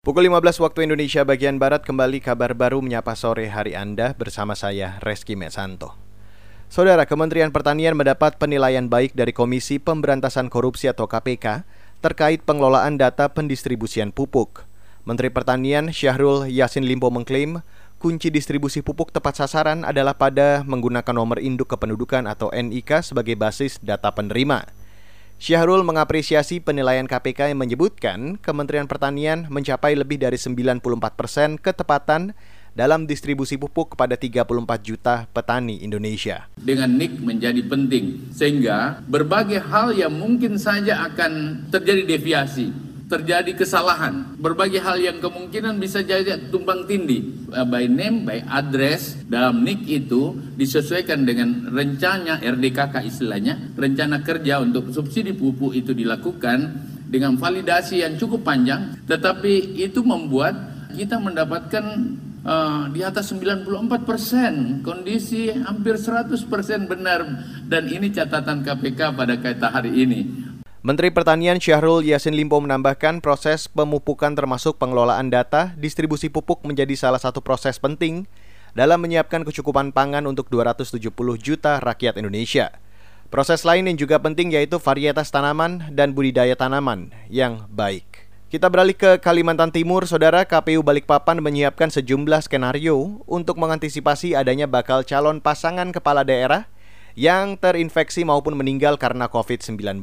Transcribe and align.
Pukul 0.00 0.32
15 0.32 0.64
waktu 0.64 0.88
Indonesia 0.88 1.28
bagian 1.28 1.60
Barat 1.60 1.84
kembali 1.84 2.24
kabar 2.24 2.56
baru 2.56 2.80
menyapa 2.80 3.12
sore 3.12 3.52
hari 3.52 3.76
Anda 3.76 4.16
bersama 4.16 4.56
saya 4.56 4.96
Reski 5.04 5.36
Mesanto. 5.36 5.92
Saudara, 6.72 7.04
Kementerian 7.04 7.52
Pertanian 7.52 7.92
mendapat 7.92 8.40
penilaian 8.40 8.88
baik 8.88 9.12
dari 9.12 9.36
Komisi 9.36 9.76
Pemberantasan 9.76 10.48
Korupsi 10.48 10.88
atau 10.88 11.04
KPK 11.04 11.68
terkait 12.00 12.40
pengelolaan 12.48 12.96
data 12.96 13.28
pendistribusian 13.28 14.08
pupuk. 14.08 14.64
Menteri 15.04 15.28
Pertanian 15.28 15.92
Syahrul 15.92 16.48
Yasin 16.48 16.88
Limpo 16.88 17.12
mengklaim 17.12 17.60
kunci 18.00 18.32
distribusi 18.32 18.80
pupuk 18.80 19.12
tepat 19.12 19.36
sasaran 19.36 19.84
adalah 19.84 20.16
pada 20.16 20.64
menggunakan 20.64 21.12
nomor 21.12 21.44
induk 21.44 21.76
kependudukan 21.76 22.24
atau 22.24 22.48
NIK 22.56 23.04
sebagai 23.04 23.36
basis 23.36 23.76
data 23.84 24.08
penerima. 24.16 24.64
Syahrul 25.40 25.80
mengapresiasi 25.88 26.60
penilaian 26.60 27.08
KPK 27.08 27.48
yang 27.48 27.64
menyebutkan 27.64 28.36
Kementerian 28.44 28.84
Pertanian 28.84 29.48
mencapai 29.48 29.96
lebih 29.96 30.20
dari 30.20 30.36
94 30.36 30.84
persen 31.16 31.56
ketepatan 31.56 32.36
dalam 32.76 33.08
distribusi 33.08 33.56
pupuk 33.56 33.96
kepada 33.96 34.20
34 34.20 34.44
juta 34.84 35.24
petani 35.32 35.80
Indonesia. 35.80 36.44
Dengan 36.60 36.92
NIK 36.92 37.24
menjadi 37.24 37.62
penting, 37.64 38.28
sehingga 38.36 39.00
berbagai 39.08 39.64
hal 39.64 39.96
yang 39.96 40.12
mungkin 40.12 40.60
saja 40.60 41.08
akan 41.08 41.64
terjadi 41.72 42.04
deviasi 42.04 42.89
terjadi 43.10 43.58
kesalahan. 43.58 44.38
Berbagai 44.38 44.78
hal 44.78 45.02
yang 45.02 45.18
kemungkinan 45.18 45.82
bisa 45.82 46.06
jadi 46.06 46.38
tumpang 46.54 46.86
tindih. 46.86 47.50
Eh, 47.50 47.66
by 47.66 47.90
name, 47.90 48.22
by 48.22 48.38
address 48.46 49.18
dalam 49.26 49.66
NIK 49.66 50.06
itu 50.06 50.38
disesuaikan 50.54 51.26
dengan 51.26 51.66
rencana 51.74 52.38
RDKK 52.38 53.02
istilahnya, 53.02 53.74
rencana 53.74 54.22
kerja 54.22 54.62
untuk 54.62 54.94
subsidi 54.94 55.34
pupuk 55.34 55.74
itu 55.74 55.90
dilakukan 55.90 56.86
dengan 57.10 57.34
validasi 57.34 58.06
yang 58.06 58.14
cukup 58.14 58.46
panjang, 58.46 58.94
tetapi 59.10 59.74
itu 59.82 60.06
membuat 60.06 60.54
kita 60.94 61.18
mendapatkan 61.18 61.84
uh, 62.46 62.86
di 62.94 63.02
atas 63.02 63.34
94 63.34 64.06
persen, 64.06 64.52
kondisi 64.86 65.50
hampir 65.50 65.98
100 65.98 66.38
persen 66.46 66.86
benar, 66.86 67.26
dan 67.66 67.90
ini 67.90 68.14
catatan 68.14 68.62
KPK 68.62 69.18
pada 69.18 69.34
kaitan 69.42 69.70
hari 69.74 69.92
ini. 70.06 70.20
Menteri 70.80 71.12
Pertanian 71.12 71.60
Syahrul 71.60 72.08
Yasin 72.08 72.32
Limpo 72.32 72.56
menambahkan 72.56 73.20
proses 73.20 73.68
pemupukan 73.68 74.32
termasuk 74.32 74.80
pengelolaan 74.80 75.28
data 75.28 75.76
distribusi 75.76 76.32
pupuk 76.32 76.64
menjadi 76.64 76.96
salah 76.96 77.20
satu 77.20 77.44
proses 77.44 77.76
penting 77.76 78.24
dalam 78.72 79.04
menyiapkan 79.04 79.44
kecukupan 79.44 79.92
pangan 79.92 80.24
untuk 80.24 80.48
270 80.48 81.12
juta 81.36 81.84
rakyat 81.84 82.16
Indonesia. 82.16 82.72
Proses 83.28 83.68
lain 83.68 83.92
yang 83.92 84.00
juga 84.00 84.24
penting 84.24 84.56
yaitu 84.56 84.80
varietas 84.80 85.28
tanaman 85.28 85.92
dan 85.92 86.16
budidaya 86.16 86.56
tanaman 86.56 87.12
yang 87.28 87.68
baik. 87.68 88.32
Kita 88.48 88.72
beralih 88.72 88.96
ke 88.96 89.20
Kalimantan 89.20 89.76
Timur, 89.76 90.08
Saudara 90.08 90.48
KPU 90.48 90.80
Balikpapan 90.80 91.44
menyiapkan 91.44 91.92
sejumlah 91.92 92.48
skenario 92.48 93.20
untuk 93.28 93.60
mengantisipasi 93.60 94.32
adanya 94.32 94.64
bakal 94.64 95.04
calon 95.04 95.44
pasangan 95.44 95.92
kepala 95.92 96.24
daerah 96.24 96.72
yang 97.12 97.60
terinfeksi 97.60 98.24
maupun 98.24 98.56
meninggal 98.56 98.96
karena 98.96 99.28
COVID-19. 99.28 100.00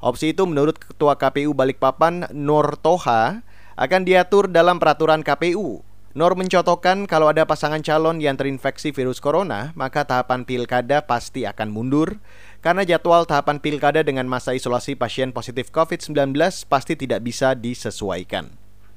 Opsi 0.00 0.36
itu 0.36 0.44
menurut 0.44 0.76
Ketua 0.76 1.16
KPU 1.16 1.56
Balikpapan 1.56 2.28
Nur 2.36 2.76
Toha 2.76 3.40
akan 3.76 4.02
diatur 4.04 4.48
dalam 4.48 4.76
peraturan 4.76 5.24
KPU. 5.24 5.80
Nur 6.16 6.32
mencotokkan 6.32 7.04
kalau 7.04 7.28
ada 7.28 7.44
pasangan 7.44 7.84
calon 7.84 8.24
yang 8.24 8.40
terinfeksi 8.40 8.88
virus 8.88 9.20
corona, 9.20 9.76
maka 9.76 10.08
tahapan 10.08 10.48
pilkada 10.48 11.04
pasti 11.04 11.44
akan 11.44 11.68
mundur 11.68 12.16
karena 12.64 12.88
jadwal 12.88 13.28
tahapan 13.28 13.60
pilkada 13.60 14.00
dengan 14.00 14.24
masa 14.24 14.56
isolasi 14.56 14.96
pasien 14.96 15.28
positif 15.28 15.68
COVID-19 15.68 16.32
pasti 16.72 16.96
tidak 16.96 17.20
bisa 17.20 17.52
disesuaikan. 17.52 18.48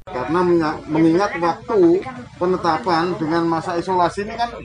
Karena 0.08 0.42
mengingat 0.88 1.36
waktu 1.44 2.00
penetapan 2.39 3.14
dengan 3.20 3.52
masa 3.52 3.75
isolasi 3.75 4.23
ini 4.23 4.39
kan 4.39 4.55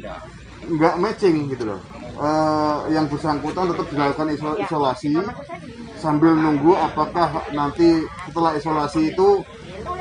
nggak 0.70 0.94
matching 1.02 1.50
gitu 1.50 1.74
loh. 1.74 1.82
Uh, 2.14 2.86
yang 2.94 3.10
bersangkutan 3.10 3.74
tetap 3.74 3.86
dilakukan 3.90 4.30
isolasi 4.62 5.11
sambil 6.04 6.36
nunggu 6.36 6.76
apakah 6.76 7.48
nanti 7.56 8.04
setelah 8.28 8.52
isolasi 8.60 9.16
itu 9.16 9.40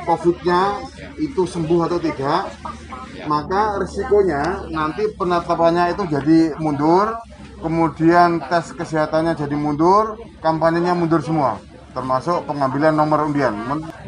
COVID-nya 0.04 0.84
itu 1.16 1.48
sembuh 1.48 1.88
atau 1.88 1.96
tidak, 1.96 2.52
maka 3.24 3.80
risikonya 3.80 4.68
nanti 4.68 5.08
penetapannya 5.16 5.96
itu 5.96 6.04
jadi 6.04 6.60
mundur, 6.60 7.16
kemudian 7.64 8.44
tes 8.52 8.76
kesehatannya 8.76 9.32
jadi 9.32 9.56
mundur, 9.56 10.20
kampanyenya 10.44 10.92
mundur 10.92 11.24
semua, 11.24 11.56
termasuk 11.96 12.44
pengambilan 12.44 12.92
nomor 12.92 13.24
undian. 13.24 13.56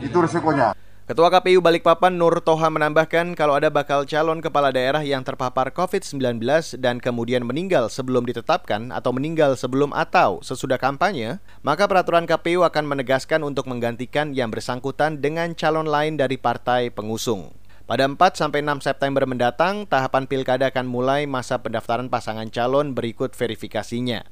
Itu 0.05 0.21
risikonya. 0.21 0.77
Ketua 1.07 1.31
KPU 1.31 1.63
Balikpapan 1.63 2.19
Nur 2.19 2.43
Toha 2.43 2.67
menambahkan 2.67 3.39
kalau 3.39 3.55
ada 3.55 3.71
bakal 3.71 4.03
calon 4.11 4.43
kepala 4.43 4.75
daerah 4.75 5.07
yang 5.07 5.23
terpapar 5.23 5.71
COVID-19 5.71 6.43
dan 6.83 6.99
kemudian 6.99 7.47
meninggal 7.47 7.87
sebelum 7.87 8.27
ditetapkan 8.27 8.91
atau 8.91 9.15
meninggal 9.15 9.55
sebelum 9.55 9.95
atau 9.95 10.43
sesudah 10.43 10.83
kampanye, 10.83 11.39
maka 11.63 11.87
peraturan 11.87 12.27
KPU 12.27 12.67
akan 12.67 12.91
menegaskan 12.91 13.47
untuk 13.47 13.71
menggantikan 13.71 14.35
yang 14.35 14.51
bersangkutan 14.51 15.23
dengan 15.23 15.55
calon 15.55 15.87
lain 15.87 16.19
dari 16.19 16.43
partai 16.43 16.91
pengusung. 16.91 17.55
Pada 17.87 18.03
4 18.03 18.19
sampai 18.35 18.67
6 18.67 18.83
September 18.83 19.23
mendatang, 19.31 19.87
tahapan 19.87 20.27
pilkada 20.27 20.75
akan 20.75 20.91
mulai 20.91 21.23
masa 21.31 21.63
pendaftaran 21.63 22.11
pasangan 22.11 22.51
calon 22.51 22.99
berikut 22.99 23.31
verifikasinya. 23.31 24.27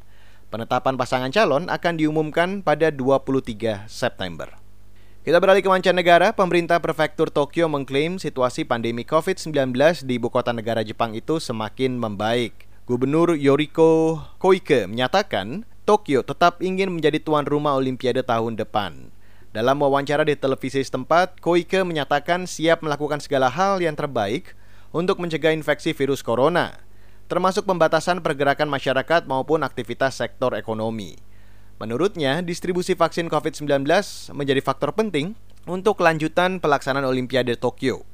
Penetapan 0.51 0.99
pasangan 0.99 1.31
calon 1.31 1.71
akan 1.71 1.95
diumumkan 1.95 2.67
pada 2.67 2.91
23 2.91 3.87
September. 3.87 4.64
Kita 5.25 5.41
beralih 5.41 5.65
ke 5.65 5.73
mancanegara, 5.73 6.37
pemerintah 6.37 6.77
prefektur 6.85 7.33
Tokyo 7.33 7.65
mengklaim 7.65 8.21
situasi 8.21 8.69
pandemi 8.69 9.09
COVID-19 9.09 9.73
di 10.05 10.21
ibu 10.21 10.29
kota 10.29 10.53
negara 10.53 10.85
Jepang 10.85 11.17
itu 11.17 11.41
semakin 11.41 11.97
membaik. 11.97 12.69
Gubernur 12.85 13.33
Yoriko 13.33 14.21
Koike 14.37 14.85
menyatakan 14.85 15.65
Tokyo 15.89 16.21
tetap 16.21 16.61
ingin 16.61 16.93
menjadi 16.93 17.25
tuan 17.25 17.49
rumah 17.49 17.73
Olimpiade 17.73 18.21
tahun 18.21 18.61
depan. 18.61 19.09
Dalam 19.57 19.81
wawancara 19.81 20.29
di 20.29 20.37
televisi 20.37 20.85
setempat, 20.85 21.41
Koike 21.41 21.81
menyatakan 21.89 22.45
siap 22.45 22.85
melakukan 22.85 23.25
segala 23.25 23.49
hal 23.49 23.81
yang 23.81 23.97
terbaik 23.97 24.53
untuk 24.93 25.17
mencegah 25.25 25.57
infeksi 25.57 25.97
virus 25.97 26.21
corona, 26.21 26.85
termasuk 27.33 27.65
pembatasan 27.65 28.21
pergerakan 28.21 28.69
masyarakat 28.69 29.25
maupun 29.25 29.65
aktivitas 29.65 30.21
sektor 30.21 30.53
ekonomi. 30.53 31.17
Menurutnya, 31.83 32.39
distribusi 32.39 32.95
vaksin 32.95 33.27
COVID-19 33.27 33.83
menjadi 34.31 34.61
faktor 34.63 34.95
penting 34.95 35.35
untuk 35.67 35.99
kelanjutan 35.99 36.63
pelaksanaan 36.63 37.03
Olimpiade 37.03 37.59
Tokyo. 37.59 38.07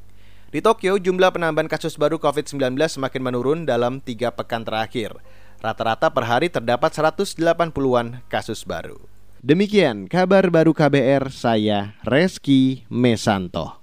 Di 0.50 0.64
Tokyo, 0.64 0.96
jumlah 0.96 1.30
penambahan 1.30 1.68
kasus 1.70 1.94
baru 1.94 2.18
COVID-19 2.18 2.74
semakin 2.76 3.22
menurun 3.22 3.68
dalam 3.68 4.02
tiga 4.02 4.32
pekan 4.32 4.64
terakhir. 4.64 5.14
Rata-rata 5.60 6.08
per 6.08 6.24
hari 6.24 6.48
terdapat 6.48 6.90
180-an 6.90 8.24
kasus 8.32 8.64
baru. 8.64 8.96
Demikian 9.40 10.08
kabar 10.08 10.48
baru 10.48 10.76
KBR, 10.76 11.32
saya 11.32 11.96
Reski 12.04 12.88
Mesanto. 12.88 13.79